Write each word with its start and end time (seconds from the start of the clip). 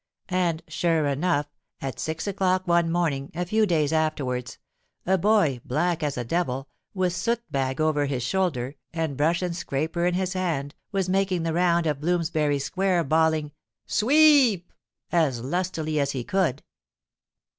"And, 0.29 0.63
sure 0.67 1.05
enough, 1.05 1.45
at 1.79 1.99
six 1.99 2.25
o'clock 2.25 2.67
one 2.67 2.91
morning—a 2.91 3.45
few 3.45 3.67
days 3.67 3.93
afterwards—a 3.93 5.19
boy, 5.19 5.61
black 5.63 6.01
as 6.01 6.17
a 6.17 6.23
devil, 6.23 6.67
with 6.95 7.13
soot 7.13 7.43
bag 7.51 7.79
over 7.79 8.07
his 8.07 8.23
shoulder, 8.23 8.73
and 8.91 9.15
brush 9.15 9.43
and 9.43 9.55
scraper 9.55 10.07
in 10.07 10.15
his 10.15 10.33
hand, 10.33 10.73
was 10.91 11.07
making 11.07 11.43
the 11.43 11.53
round 11.53 11.85
of 11.85 12.01
Bloomsbury 12.01 12.57
Square, 12.57 13.03
bawling, 13.03 13.51
'Sweep!' 13.85 14.73
as 15.11 15.41
lustily 15.43 15.99
as 15.99 16.13
he 16.13 16.23
could. 16.23 16.63